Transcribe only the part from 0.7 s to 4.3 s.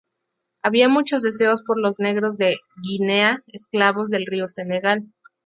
mucho deseo por los negros de "Guinea", esclavos del